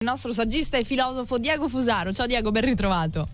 il 0.00 0.06
nostro 0.06 0.32
saggista 0.32 0.78
e 0.78 0.84
filosofo 0.84 1.38
Diego 1.38 1.68
Fusaro. 1.68 2.12
Ciao 2.12 2.28
Diego, 2.28 2.52
ben 2.52 2.62
ritrovato. 2.62 3.26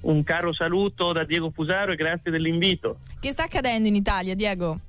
Un 0.00 0.22
caro 0.22 0.54
saluto 0.54 1.12
da 1.12 1.24
Diego 1.24 1.50
Fusaro 1.50 1.92
e 1.92 1.94
grazie 1.94 2.30
dell'invito. 2.30 3.00
Che 3.20 3.32
sta 3.32 3.42
accadendo 3.42 3.86
in 3.86 3.96
Italia, 3.96 4.34
Diego? 4.34 4.80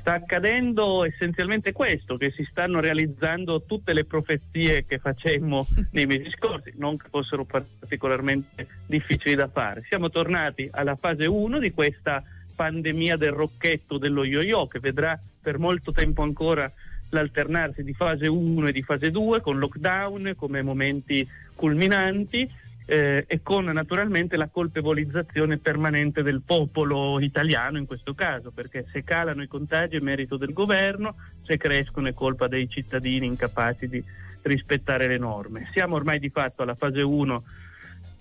Sta 0.00 0.14
accadendo 0.14 1.04
essenzialmente 1.04 1.70
questo, 1.70 2.16
che 2.16 2.32
si 2.32 2.44
stanno 2.50 2.80
realizzando 2.80 3.62
tutte 3.62 3.92
le 3.92 4.04
profezie 4.06 4.84
che 4.84 4.98
facemmo 4.98 5.64
nei 5.92 6.06
mesi 6.06 6.28
scorsi, 6.30 6.72
non 6.78 6.96
che 6.96 7.06
fossero 7.10 7.44
particolarmente 7.44 8.66
difficili 8.86 9.36
da 9.36 9.46
fare. 9.46 9.84
Siamo 9.86 10.10
tornati 10.10 10.68
alla 10.72 10.96
fase 10.96 11.26
1 11.26 11.60
di 11.60 11.70
questa 11.70 12.20
pandemia 12.56 13.16
del 13.16 13.30
rocchetto 13.30 13.98
dello 13.98 14.24
yo-yo 14.24 14.66
che 14.66 14.80
vedrà 14.80 15.16
per 15.40 15.60
molto 15.60 15.92
tempo 15.92 16.22
ancora 16.22 16.68
l'alternarsi 17.14 17.82
di 17.82 17.94
fase 17.94 18.26
1 18.28 18.68
e 18.68 18.72
di 18.72 18.82
fase 18.82 19.10
2 19.10 19.40
con 19.40 19.58
lockdown 19.58 20.34
come 20.36 20.62
momenti 20.62 21.26
culminanti 21.54 22.48
eh, 22.86 23.24
e 23.26 23.40
con 23.42 23.64
naturalmente 23.64 24.36
la 24.36 24.48
colpevolizzazione 24.48 25.58
permanente 25.58 26.22
del 26.22 26.42
popolo 26.44 27.18
italiano 27.20 27.78
in 27.78 27.86
questo 27.86 28.14
caso, 28.14 28.50
perché 28.50 28.84
se 28.92 29.02
calano 29.02 29.42
i 29.42 29.48
contagi 29.48 29.96
è 29.96 30.00
merito 30.00 30.36
del 30.36 30.52
governo, 30.52 31.16
se 31.42 31.56
crescono 31.56 32.08
è 32.08 32.12
colpa 32.12 32.46
dei 32.46 32.68
cittadini 32.68 33.26
incapaci 33.26 33.88
di 33.88 34.04
rispettare 34.42 35.06
le 35.06 35.18
norme. 35.18 35.68
Siamo 35.72 35.94
ormai 35.94 36.18
di 36.18 36.28
fatto 36.28 36.62
alla 36.62 36.74
fase 36.74 37.00
1 37.00 37.42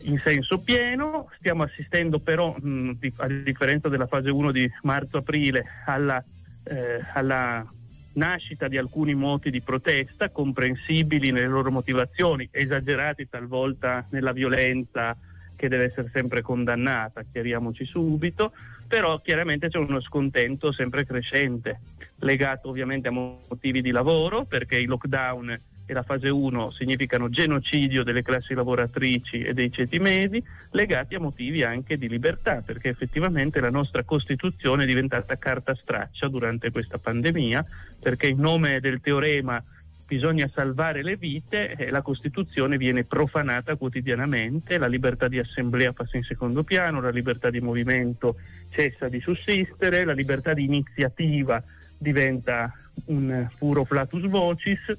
in 0.04 0.20
senso 0.20 0.60
pieno, 0.62 1.30
stiamo 1.38 1.64
assistendo 1.64 2.20
però, 2.20 2.56
mh, 2.58 2.98
a 3.18 3.28
differenza 3.28 3.90
della 3.90 4.08
fase 4.08 4.30
1 4.30 4.52
di 4.52 4.70
marzo-aprile, 4.84 5.66
alla, 5.86 6.24
eh, 6.64 7.00
alla 7.14 7.66
nascita 8.14 8.68
di 8.68 8.78
alcuni 8.78 9.16
moti 9.16 9.50
di 9.50 9.62
protesta, 9.62 10.30
comprensibili 10.30 11.32
nelle 11.32 11.48
loro 11.48 11.72
motivazioni, 11.72 12.48
esagerati 12.52 13.28
talvolta 13.30 14.06
nella 14.12 14.32
violenza 14.32 15.16
che 15.56 15.68
deve 15.70 15.86
essere 15.86 16.10
sempre 16.10 16.42
condannata, 16.42 17.24
chiariamoci 17.24 17.86
subito, 17.86 18.52
però 18.88 19.20
chiaramente 19.22 19.70
c'è 19.70 19.78
uno 19.78 20.02
scontento 20.02 20.72
sempre 20.72 21.06
crescente, 21.06 21.80
legato 22.20 22.70
ovviamente 22.70 23.08
a 23.08 23.12
motivi 23.12 23.82
di 23.82 23.92
lavoro, 23.92 24.44
perché 24.44 24.78
i 24.78 24.86
lockdown 24.86 25.58
e 25.86 25.94
la 25.94 26.04
fase 26.04 26.30
1 26.30 26.72
significano 26.72 27.30
genocidio 27.30 28.04
delle 28.04 28.22
classi 28.22 28.54
lavoratrici 28.54 29.42
e 29.42 29.54
dei 29.54 29.72
ceti 29.72 30.00
medi, 30.00 30.44
legati 30.72 31.16
a 31.16 31.20
motivi 31.20 31.64
anche 31.64 31.98
di 31.98 32.08
libertà, 32.08 32.62
perché 32.66 32.90
effettivamente 32.90 33.60
la 33.60 33.70
nostra 33.70 34.04
Costituzione 34.04 34.84
è 34.84 34.88
diventata 34.88 35.38
carta 35.38 35.76
straccia 35.76 36.28
durante 36.28 36.72
questa 36.72 36.98
pandemia, 36.98 37.66
perché 38.02 38.28
in 38.28 38.40
nome 38.40 38.80
del 38.80 39.02
teorema 39.02 39.62
bisogna 40.08 40.50
salvare 40.54 41.02
le 41.02 41.16
vite 41.16 41.72
e 41.72 41.90
la 41.90 42.02
Costituzione 42.02 42.78
viene 42.78 43.04
profanata 43.04 43.76
quotidianamente, 43.76 44.78
la 44.78 44.88
libertà 44.88 45.28
di 45.28 45.40
assemblea 45.40 45.92
passa 45.92 46.18
in 46.18 46.24
secondo 46.24 46.64
piano, 46.64 47.02
la 47.02 47.10
libertà 47.10 47.50
di 47.50 47.60
movimento 47.60 48.36
cessa 48.70 49.08
di 49.08 49.20
sussistere, 49.20 50.06
la 50.06 50.14
libertà 50.14 50.54
di 50.54 50.66
iniziativa 50.66 51.64
diventa 51.98 52.72
un 53.06 53.50
puro 53.58 53.86
flatus 53.86 54.26
vocis 54.28 54.96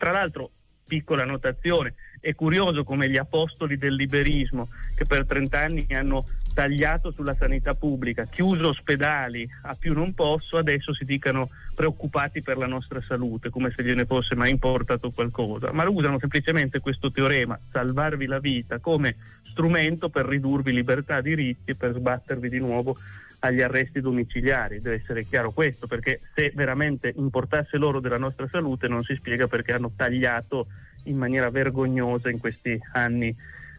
tra 0.00 0.12
l'altro, 0.12 0.52
piccola 0.86 1.26
notazione, 1.26 1.92
è 2.20 2.34
curioso 2.34 2.84
come 2.84 3.10
gli 3.10 3.18
apostoli 3.18 3.76
del 3.76 3.94
liberismo 3.94 4.70
che 4.94 5.04
per 5.04 5.26
30 5.26 5.58
anni 5.58 5.86
hanno 5.90 6.24
tagliato 6.54 7.10
sulla 7.10 7.36
sanità 7.38 7.74
pubblica, 7.74 8.24
chiuso 8.24 8.68
ospedali 8.68 9.46
a 9.64 9.74
più 9.74 9.92
non 9.92 10.14
posso, 10.14 10.56
adesso 10.56 10.94
si 10.94 11.04
dicano 11.04 11.50
preoccupati 11.74 12.40
per 12.40 12.56
la 12.56 12.66
nostra 12.66 13.02
salute, 13.02 13.50
come 13.50 13.70
se 13.76 13.84
gliene 13.84 14.06
fosse 14.06 14.34
mai 14.34 14.48
importato 14.48 15.10
qualcosa, 15.10 15.70
ma 15.70 15.86
usano 15.86 16.18
semplicemente 16.18 16.80
questo 16.80 17.12
teorema, 17.12 17.60
salvarvi 17.70 18.24
la 18.24 18.38
vita, 18.38 18.78
come 18.78 19.16
strumento 19.50 20.08
per 20.08 20.24
ridurvi 20.24 20.72
libertà, 20.72 21.20
diritti 21.20 21.72
e 21.72 21.76
per 21.76 21.92
sbattervi 21.92 22.48
di 22.48 22.58
nuovo 22.58 22.96
agli 23.40 23.60
arresti 23.60 24.00
domiciliari, 24.00 24.80
deve 24.80 24.96
essere 24.96 25.24
chiaro 25.24 25.50
questo, 25.50 25.86
perché 25.86 26.20
se 26.34 26.52
veramente 26.54 27.12
importasse 27.16 27.76
loro 27.76 28.00
della 28.00 28.18
nostra 28.18 28.48
salute 28.48 28.88
non 28.88 29.02
si 29.02 29.14
spiega 29.14 29.46
perché 29.46 29.72
hanno 29.72 29.92
tagliato 29.96 30.66
in 31.04 31.16
maniera 31.16 31.50
vergognosa 31.50 32.30
in 32.30 32.38
questi 32.38 32.78
anni 32.92 33.34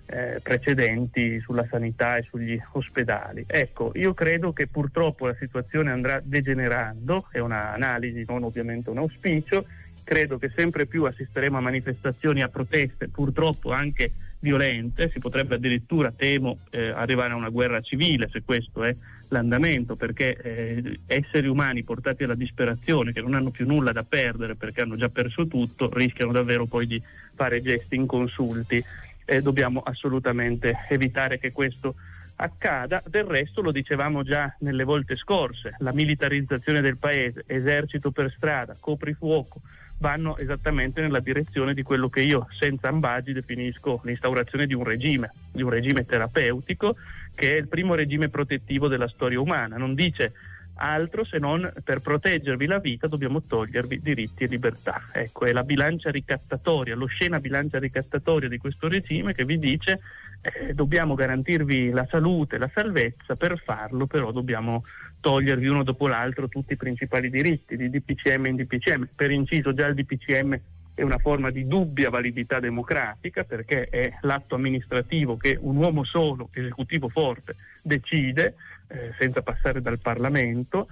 eh, 0.07 0.39
precedenti 0.41 1.39
sulla 1.39 1.66
sanità 1.69 2.17
e 2.17 2.23
sugli 2.23 2.59
ospedali. 2.73 3.44
Ecco, 3.47 3.91
io 3.95 4.13
credo 4.13 4.51
che 4.51 4.67
purtroppo 4.67 5.27
la 5.27 5.35
situazione 5.35 5.91
andrà 5.91 6.19
degenerando, 6.23 7.27
è 7.31 7.39
un'analisi, 7.39 8.25
non 8.27 8.44
ovviamente 8.44 8.89
un 8.89 8.97
auspicio, 8.97 9.66
credo 10.03 10.38
che 10.38 10.51
sempre 10.53 10.88
più 10.88 11.03
assisteremo 11.03 11.57
a 11.57 11.61
manifestazioni, 11.61 12.41
a 12.41 12.50
proteste, 12.50 13.07
purtroppo 13.07 13.71
anche 13.71 14.11
violente, 14.39 15.09
si 15.11 15.19
potrebbe 15.19 15.55
addirittura, 15.55 16.11
temo, 16.11 16.57
eh, 16.71 16.89
arrivare 16.89 17.33
a 17.33 17.35
una 17.35 17.50
guerra 17.50 17.79
civile 17.79 18.27
se 18.27 18.41
questo 18.44 18.83
è 18.83 18.95
l'andamento, 19.31 19.96
perché 19.96 20.36
eh, 20.36 21.00
esseri 21.08 21.47
umani 21.47 21.84
portati 21.84 22.24
alla 22.24 22.36
disperazione, 22.36 23.12
che 23.12 23.22
non 23.22 23.34
hanno 23.34 23.50
più 23.50 23.66
nulla 23.66 23.92
da 23.92 24.03
perdere 24.03 24.56
perché 24.56 24.81
hanno 24.81 24.96
già 24.96 25.09
perso 25.09 25.47
tutto, 25.47 25.90
rischiano 25.94 26.31
davvero 26.31 26.66
poi 26.66 26.86
di 26.86 27.02
fare 27.34 27.62
gesti 27.62 27.96
inconsulti 27.96 28.84
e 29.25 29.42
dobbiamo 29.42 29.81
assolutamente 29.81 30.75
evitare 30.90 31.40
che 31.40 31.52
questo 31.52 31.96
accada. 32.36 33.02
Del 33.06 33.24
resto 33.24 33.62
lo 33.62 33.72
dicevamo 33.72 34.24
già 34.24 34.53
nelle 34.59 34.84
volte 34.84 35.16
scorse, 35.16 35.75
la 35.80 35.94
militarizzazione 35.94 36.81
del 36.81 36.98
paese, 36.98 37.44
esercito 37.48 38.12
per 38.12 38.34
strada, 38.36 38.75
coprifuoco, 38.80 39.62
vanno 40.01 40.35
esattamente 40.38 41.00
nella 41.00 41.19
direzione 41.19 41.73
di 41.73 41.84
quello 41.84 42.09
che 42.09 42.22
io 42.22 42.47
senza 42.57 42.89
ambagi 42.89 43.34
definisco 43.34 44.01
l'instaurazione 44.03 44.66
di 44.66 44.73
un 44.73 44.84
regime, 44.84 45.31
di 45.53 45.62
un 45.62 45.69
regime 45.69 46.03
terapeutico 46.03 46.97
che 47.34 47.53
è 47.53 47.59
il 47.59 47.67
primo 47.67 47.94
regime 47.94 48.28
protettivo 48.28 48.88
della 48.88 49.07
storia 49.07 49.39
umana. 49.39 49.78
Non 49.78 49.94
dice 49.94 50.34
altro 50.75 51.23
se 51.23 51.38
non 51.38 51.72
per 51.84 52.01
proteggervi 52.01 52.66
la 52.66 52.79
vita 52.79 53.07
dobbiamo 53.07 53.44
togliervi 53.44 54.01
diritti 54.01 54.44
e 54.44 54.47
libertà. 54.47 55.03
Ecco, 55.13 55.45
è 55.45 55.51
la 55.53 55.63
bilancia 55.63 56.09
ricattatoria, 56.09 56.95
l'oscena 56.95 57.39
bilancia 57.39 57.78
ricattatoria 57.78 58.50
di 58.50 58.57
questo 58.57 58.88
regime 58.88 59.33
che 59.33 59.45
vi 59.45 59.59
dice 59.59 60.00
eh, 60.41 60.73
dobbiamo 60.73 61.13
garantirvi 61.13 61.91
la 61.91 62.07
salute, 62.07 62.57
la 62.57 62.69
salvezza, 62.73 63.35
per 63.35 63.59
farlo 63.59 64.07
però 64.07 64.31
dobbiamo 64.31 64.83
togliervi 65.21 65.67
uno 65.67 65.83
dopo 65.83 66.07
l'altro 66.07 66.49
tutti 66.49 66.73
i 66.73 66.77
principali 66.77 67.29
diritti 67.29 67.77
di 67.77 67.89
DPCM 67.89 68.47
in 68.47 68.55
DPCM. 68.57 69.07
Per 69.15 69.31
inciso 69.31 69.73
già 69.73 69.85
il 69.85 69.95
DPCM 69.95 70.59
è 70.93 71.03
una 71.03 71.19
forma 71.19 71.51
di 71.51 71.67
dubbia 71.67 72.09
validità 72.09 72.59
democratica 72.59 73.43
perché 73.43 73.85
è 73.85 74.11
l'atto 74.21 74.55
amministrativo 74.55 75.37
che 75.37 75.57
un 75.59 75.77
uomo 75.77 76.03
solo, 76.03 76.49
esecutivo 76.51 77.07
forte, 77.07 77.55
decide 77.81 78.55
eh, 78.87 79.13
senza 79.17 79.41
passare 79.41 79.81
dal 79.81 79.99
Parlamento. 79.99 80.87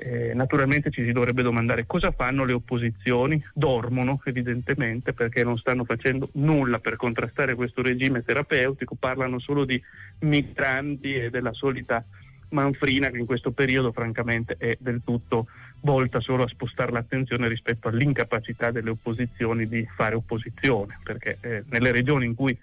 Eh, 0.00 0.32
naturalmente 0.32 0.92
ci 0.92 1.02
si 1.02 1.10
dovrebbe 1.10 1.42
domandare 1.42 1.84
cosa 1.84 2.12
fanno 2.12 2.44
le 2.44 2.52
opposizioni, 2.52 3.42
dormono 3.52 4.20
evidentemente 4.26 5.12
perché 5.12 5.42
non 5.42 5.58
stanno 5.58 5.84
facendo 5.84 6.28
nulla 6.34 6.78
per 6.78 6.94
contrastare 6.94 7.56
questo 7.56 7.82
regime 7.82 8.22
terapeutico, 8.22 8.94
parlano 8.94 9.40
solo 9.40 9.64
di 9.64 9.82
migranti 10.20 11.14
e 11.14 11.30
della 11.30 11.52
solita 11.52 12.04
manfrina 12.50 13.10
che 13.10 13.18
in 13.18 13.26
questo 13.26 13.50
periodo 13.52 13.92
francamente 13.92 14.56
è 14.58 14.76
del 14.80 15.02
tutto 15.04 15.46
volta 15.80 16.20
solo 16.20 16.44
a 16.44 16.48
spostare 16.48 16.92
l'attenzione 16.92 17.48
rispetto 17.48 17.88
all'incapacità 17.88 18.70
delle 18.70 18.90
opposizioni 18.90 19.66
di 19.66 19.86
fare 19.94 20.14
opposizione, 20.14 20.98
perché 21.02 21.38
eh, 21.40 21.64
nelle 21.70 21.90
regioni 21.90 22.26
in 22.26 22.34
cui, 22.34 22.58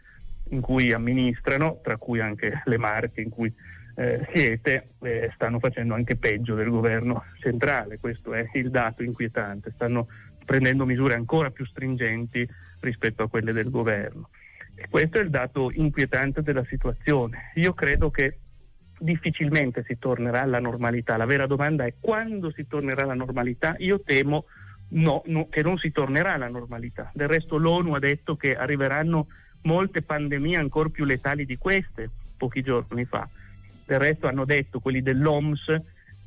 in 0.49 0.61
cui, 0.61 0.91
amministrano, 0.91 1.79
tra 1.83 1.97
cui 1.97 2.19
anche 2.19 2.61
le 2.65 2.77
Marche 2.77 3.21
in 3.21 3.29
cui 3.29 3.53
eh, 3.95 4.27
siete, 4.33 4.89
eh, 5.01 5.31
stanno 5.33 5.59
facendo 5.59 5.93
anche 5.93 6.17
peggio 6.17 6.55
del 6.55 6.69
governo 6.69 7.23
centrale, 7.39 7.99
questo 7.99 8.33
è 8.33 8.49
il 8.53 8.69
dato 8.69 9.03
inquietante, 9.03 9.71
stanno 9.73 10.07
prendendo 10.43 10.85
misure 10.85 11.15
ancora 11.15 11.49
più 11.49 11.65
stringenti 11.65 12.47
rispetto 12.81 13.23
a 13.23 13.29
quelle 13.29 13.53
del 13.53 13.69
governo. 13.69 14.29
E 14.75 14.87
questo 14.89 15.19
è 15.19 15.21
il 15.21 15.29
dato 15.29 15.71
inquietante 15.73 16.41
della 16.41 16.65
situazione. 16.65 17.51
Io 17.55 17.73
credo 17.73 18.11
che 18.11 18.39
difficilmente 18.99 19.83
si 19.83 19.97
tornerà 19.97 20.41
alla 20.41 20.59
normalità. 20.59 21.17
La 21.17 21.25
vera 21.25 21.47
domanda 21.47 21.85
è 21.85 21.93
quando 21.99 22.51
si 22.51 22.67
tornerà 22.67 23.03
alla 23.03 23.13
normalità? 23.13 23.75
Io 23.79 23.99
temo 23.99 24.45
no, 24.89 25.21
no, 25.25 25.47
che 25.49 25.61
non 25.61 25.77
si 25.77 25.91
tornerà 25.91 26.33
alla 26.33 26.47
normalità. 26.47 27.11
Del 27.13 27.27
resto 27.27 27.57
l'ONU 27.57 27.93
ha 27.93 27.99
detto 27.99 28.35
che 28.35 28.55
arriveranno 28.55 29.27
molte 29.63 30.01
pandemie 30.01 30.57
ancora 30.57 30.89
più 30.89 31.05
letali 31.05 31.45
di 31.45 31.57
queste 31.57 32.09
pochi 32.37 32.61
giorni 32.61 33.05
fa. 33.05 33.27
Del 33.85 33.99
resto 33.99 34.27
hanno 34.27 34.45
detto 34.45 34.79
quelli 34.79 35.01
dell'OMS 35.01 35.75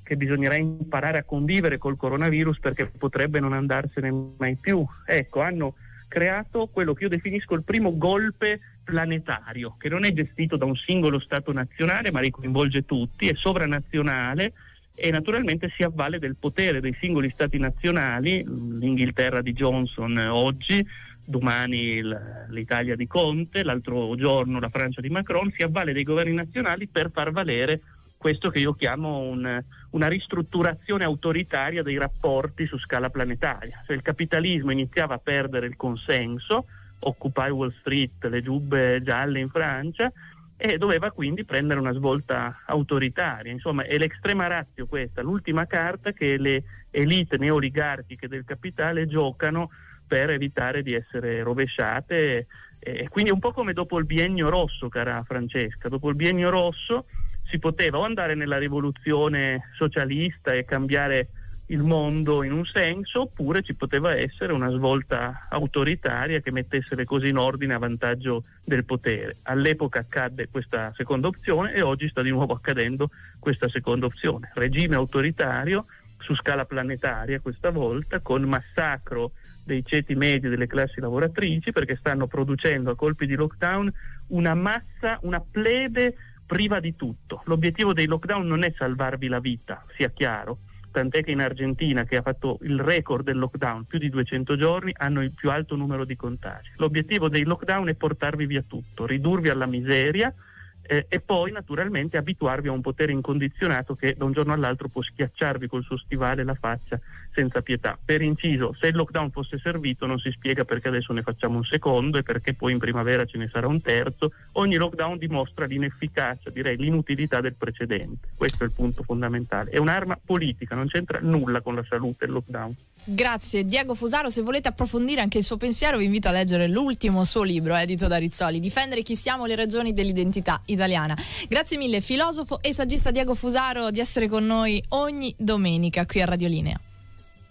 che 0.03 0.17
bisognerà 0.17 0.57
imparare 0.57 1.19
a 1.19 1.25
convivere 1.25 1.77
col 1.77 1.97
coronavirus 1.97 2.61
perché 2.61 2.87
potrebbe 2.87 3.41
non 3.41 3.53
andarsene 3.53 4.11
mai 4.39 4.57
più. 4.57 4.85
Ecco, 5.07 5.41
hanno 5.41 5.75
creato 6.09 6.69
quello 6.73 6.95
che 6.95 7.05
io 7.05 7.11
definisco 7.11 7.55
il 7.55 7.63
primo 7.63 7.97
golpe 7.97 8.61
planetario, 8.89 9.77
che 9.79 9.91
non 9.91 10.07
è 10.07 10.13
gestito 10.15 10.57
da 10.57 10.65
un 10.65 10.75
singolo 10.75 11.19
Stato 11.19 11.53
nazionale, 11.53 12.11
ma 12.11 12.21
ricoinvolge 12.21 12.87
tutti, 12.87 13.29
è 13.29 13.35
sovranazionale 13.35 14.55
e 14.95 15.11
naturalmente 15.11 15.71
si 15.77 15.83
avvale 15.83 16.19
del 16.19 16.37
potere 16.37 16.81
dei 16.81 16.97
singoli 16.99 17.29
stati 17.29 17.59
nazionali, 17.59 18.43
l'Inghilterra 18.45 19.43
di 19.43 19.53
Johnson 19.53 20.17
oggi, 20.17 20.85
domani 21.25 22.01
l'Italia 22.49 22.97
di 22.97 23.07
Conte, 23.07 23.63
l'altro 23.63 24.17
giorno 24.17 24.59
la 24.59 24.71
Francia 24.71 25.03
di 25.03 25.11
Macron, 25.11 25.51
si 25.51 25.63
avvale 25.63 25.93
dei 25.93 26.03
governi 26.03 26.33
nazionali 26.33 26.89
per 26.89 27.11
far 27.13 27.31
valere 27.31 27.83
questo 28.17 28.49
che 28.49 28.59
io 28.59 28.73
chiamo 28.73 29.19
un, 29.19 29.63
una 29.91 30.09
ristrutturazione 30.09 31.05
autoritaria 31.05 31.83
dei 31.83 31.99
rapporti 31.99 32.67
su 32.67 32.79
scala 32.79 33.11
planetaria. 33.11 33.83
Cioè 33.87 33.95
il 33.95 34.03
capitalismo 34.03 34.73
iniziava 34.73 35.15
a 35.15 35.21
perdere 35.23 35.67
il 35.67 35.77
consenso, 35.77 36.67
Occupy 37.01 37.51
Wall 37.51 37.75
Street, 37.81 38.25
le 38.25 38.43
giubbe 38.43 39.01
gialle 39.03 39.39
in 39.39 39.49
Francia, 39.49 40.13
e 40.61 40.77
doveva 40.77 41.13
quindi 41.13 41.45
prendere 41.45 41.79
una 41.79 41.93
svolta 41.93 42.63
autoritaria. 42.67 43.53
Insomma, 43.53 43.85
è 43.85 43.97
l'extrema 43.97 44.49
razio 44.49 44.87
questa, 44.87 45.23
l'ultima 45.23 45.67
carta 45.67 46.13
che 46.13 46.37
le 46.37 46.65
elite 46.91 47.37
neoligarchiche 47.37 48.27
del 48.27 48.45
capitale 48.45 49.07
giocano 49.07 49.69
per 50.07 50.31
evitare 50.31 50.83
di 50.83 50.95
essere 50.95 51.43
rovesciate. 51.43 52.47
E 52.81 53.09
quindi 53.09 53.31
un 53.31 53.39
po' 53.39 53.53
come 53.53 53.73
dopo 53.73 53.99
il 53.99 54.05
biennio 54.05 54.49
rosso, 54.49 54.89
cara 54.89 55.23
Francesca, 55.23 55.89
dopo 55.89 56.09
il 56.09 56.17
biennio 56.17 56.51
rosso 56.51 57.07
si 57.49 57.59
poteva 57.59 57.99
o 57.99 58.05
andare 58.05 58.35
nella 58.35 58.59
rivoluzione 58.59 59.71
socialista 59.77 60.53
e 60.53 60.65
cambiare 60.65 61.29
il 61.69 61.83
mondo 61.83 62.43
in 62.43 62.53
un 62.53 62.65
senso, 62.65 63.23
oppure 63.23 63.63
ci 63.63 63.75
poteva 63.75 64.17
essere 64.17 64.53
una 64.53 64.71
svolta 64.71 65.47
autoritaria 65.49 66.41
che 66.41 66.51
mettesse 66.51 66.95
le 66.95 67.05
cose 67.05 67.29
in 67.29 67.37
ordine 67.37 67.75
a 67.75 67.79
vantaggio 67.79 68.45
del 68.65 68.85
potere. 68.85 69.37
All'epoca 69.43 70.01
accadde 70.01 70.49
questa 70.49 70.93
seconda 70.95 71.29
opzione 71.29 71.75
e 71.75 71.83
oggi 71.83 72.09
sta 72.09 72.23
di 72.23 72.31
nuovo 72.31 72.55
accadendo 72.55 73.11
questa 73.39 73.69
seconda 73.69 74.07
opzione. 74.07 74.51
Regime 74.55 74.95
autoritario 74.95 75.85
su 76.19 76.35
scala 76.35 76.65
planetaria 76.65 77.41
questa 77.41 77.71
volta, 77.71 78.21
con 78.21 78.43
massacro 78.43 79.33
dei 79.65 79.85
ceti 79.85 80.15
medi 80.15 80.49
delle 80.49 80.67
classi 80.67 81.01
lavoratrici, 81.01 81.73
perché 81.73 81.97
stanno 81.97 82.27
producendo 82.27 82.91
a 82.91 82.97
colpi 82.97 83.27
di 83.27 83.35
lockdown 83.35 83.93
una 84.29 84.55
massa, 84.55 85.19
una 85.23 85.41
plebe 85.41 86.15
priva 86.47 86.81
di 86.81 86.97
tutto. 86.97 87.43
L'obiettivo 87.45 87.93
dei 87.93 88.07
lockdown 88.07 88.47
non 88.47 88.63
è 88.65 88.73
salvarvi 88.75 89.29
la 89.29 89.39
vita, 89.39 89.85
sia 89.95 90.09
chiaro, 90.09 90.59
tant'è 90.99 91.23
che 91.23 91.31
in 91.31 91.41
Argentina, 91.41 92.05
che 92.05 92.17
ha 92.17 92.23
fatto 92.23 92.59
il 92.63 92.81
record 92.81 93.25
del 93.25 93.39
lockdown, 93.39 93.85
più 93.85 93.99
di 93.99 94.09
200 94.09 94.57
giorni, 94.57 94.93
hanno 94.97 95.23
il 95.23 95.33
più 95.33 95.51
alto 95.51 95.77
numero 95.77 96.05
di 96.05 96.17
contagi. 96.17 96.71
L'obiettivo 96.77 97.29
dei 97.29 97.45
lockdown 97.45 97.89
è 97.89 97.95
portarvi 97.95 98.47
via 98.47 98.65
tutto, 98.67 99.07
ridurvi 99.07 99.49
alla 99.49 99.67
miseria 99.67 100.35
eh, 100.83 101.07
e 101.09 101.21
poi 101.21 101.53
naturalmente 101.53 102.17
abituarvi 102.17 102.67
a 102.67 102.73
un 102.73 102.81
potere 102.81 103.13
incondizionato 103.13 103.95
che 103.95 104.15
da 104.17 104.25
un 104.25 104.33
giorno 104.33 104.53
all'altro 104.53 104.89
può 104.89 105.03
schiacciarvi 105.03 105.69
col 105.69 105.85
suo 105.85 105.99
stivale 105.99 106.43
la 106.43 106.55
faccia 106.55 106.99
senza 107.39 107.61
pietà. 107.61 107.97
Per 108.05 108.21
inciso, 108.21 108.75
se 108.81 108.89
il 108.89 108.97
lockdown 108.97 109.31
fosse 109.31 109.59
servito 109.59 110.07
non 110.07 110.19
si 110.19 110.29
spiega 110.33 110.65
perché 110.65 110.89
adesso 110.89 111.13
ne 111.13 111.23
facciamo 111.23 111.59
un 111.59 111.65
secondo 111.65 112.19
e 112.19 112.25
perché 112.25 112.55
poi 112.55 112.73
in 112.73 112.79
primavera 112.79 113.25
ce 113.27 113.39
ne 113.39 113.47
sarà 113.47 113.69
un 113.69 113.81
terzo. 113.81 114.33
Ogni 114.55 114.75
lockdown 114.75 115.19
dimostra 115.19 115.65
l'inefficacia, 115.65 116.51
direi 116.51 116.77
l'inutilità 116.77 117.41
del 117.41 117.55
precedente. 117.55 118.31
Questo 118.35 118.65
è 118.65 118.67
il 118.67 118.73
punto 118.73 119.05
fondamentale. 119.05 119.71
È 119.71 119.79
un'arma 119.79 120.19
politica, 120.25 120.75
non 120.75 120.89
c'entra 120.89 121.21
nulla 121.23 121.61
con 121.61 121.77
la 121.77 121.85
salute 121.89 122.25
il 122.25 122.33
lockdown. 122.33 122.75
Grazie 123.05 123.65
Diego 123.65 123.95
Fusaro, 123.95 124.29
se 124.29 124.43
volete 124.43 124.67
approfondire 124.67 125.21
anche 125.21 125.39
il 125.39 125.45
suo 125.45 125.57
pensiero 125.57 125.99
vi 125.99 126.05
invito 126.05 126.27
a 126.27 126.33
leggere 126.33 126.67
l'ultimo 126.67 127.23
suo 127.23 127.45
libro 127.45 127.77
edito 127.77 128.09
da 128.09 128.17
Rizzoli, 128.17 128.59
Difendere 128.59 129.03
chi 129.03 129.15
siamo, 129.15 129.47
le 129.47 129.55
ragioni 129.55 129.93
dell'identità 129.93 130.61
italiana. 130.67 131.17
Grazie 131.47 131.79
mille 131.79 132.01
filosofo 132.01 132.61
e 132.61 132.73
saggista 132.73 133.13
Diego 133.13 133.37
Fusaro 133.37 133.93
di 133.93 134.01
essere 134.01 134.27
con 134.27 134.45
noi 134.45 134.83
ogni 134.89 135.33
domenica 135.39 136.05
qui 136.05 136.21
a 136.21 136.25
Radio 136.25 136.49
Linea. 136.49 136.81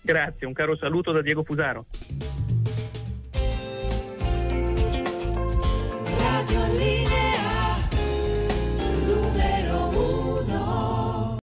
Grazie, 0.08 0.48
un 0.48 0.54
caro 0.54 0.78
saluto 0.78 1.12
da 1.12 1.22
Diego 1.22 1.44
Fusaro. 1.44 1.86